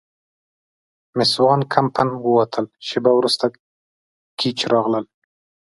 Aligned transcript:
مېس 1.17 1.33
وان 1.43 1.61
کمپن 1.73 2.07
ووتل، 2.23 2.65
شیبه 2.87 3.11
وروسته 3.15 3.45
ګېج 4.39 4.59
راغلل. 4.73 5.05